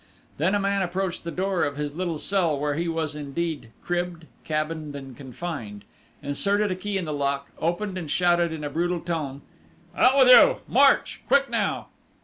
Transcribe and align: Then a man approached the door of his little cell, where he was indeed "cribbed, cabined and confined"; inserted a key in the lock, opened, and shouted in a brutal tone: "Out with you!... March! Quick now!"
Then 0.39 0.55
a 0.55 0.59
man 0.59 0.81
approached 0.81 1.23
the 1.23 1.29
door 1.29 1.63
of 1.63 1.77
his 1.77 1.93
little 1.93 2.17
cell, 2.17 2.57
where 2.57 2.73
he 2.73 2.87
was 2.87 3.15
indeed 3.15 3.69
"cribbed, 3.83 4.25
cabined 4.43 4.95
and 4.95 5.15
confined"; 5.15 5.83
inserted 6.23 6.71
a 6.71 6.75
key 6.75 6.97
in 6.97 7.05
the 7.05 7.13
lock, 7.13 7.49
opened, 7.59 7.99
and 7.99 8.09
shouted 8.09 8.51
in 8.51 8.63
a 8.63 8.69
brutal 8.71 8.99
tone: 9.01 9.43
"Out 9.95 10.17
with 10.17 10.27
you!... 10.29 10.55
March! 10.67 11.21
Quick 11.27 11.51
now!" 11.51 11.89